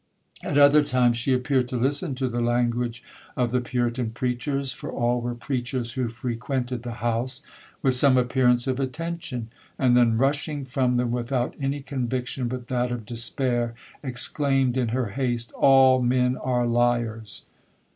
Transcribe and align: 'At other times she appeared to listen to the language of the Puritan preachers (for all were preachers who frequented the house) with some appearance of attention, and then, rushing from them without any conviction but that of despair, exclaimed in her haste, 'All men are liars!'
'At 0.41 0.57
other 0.57 0.81
times 0.81 1.15
she 1.17 1.31
appeared 1.31 1.67
to 1.67 1.77
listen 1.77 2.15
to 2.15 2.27
the 2.27 2.39
language 2.41 3.03
of 3.37 3.51
the 3.51 3.61
Puritan 3.61 4.09
preachers 4.09 4.71
(for 4.73 4.89
all 4.91 5.21
were 5.21 5.35
preachers 5.35 5.91
who 5.93 6.07
frequented 6.09 6.81
the 6.81 6.93
house) 7.05 7.43
with 7.83 7.93
some 7.93 8.17
appearance 8.17 8.65
of 8.65 8.79
attention, 8.79 9.51
and 9.77 9.95
then, 9.95 10.17
rushing 10.17 10.65
from 10.65 10.95
them 10.95 11.11
without 11.11 11.53
any 11.59 11.81
conviction 11.81 12.47
but 12.47 12.67
that 12.67 12.89
of 12.89 13.05
despair, 13.05 13.75
exclaimed 14.01 14.75
in 14.75 14.87
her 14.87 15.09
haste, 15.09 15.51
'All 15.51 16.01
men 16.01 16.35
are 16.37 16.65
liars!' 16.65 17.43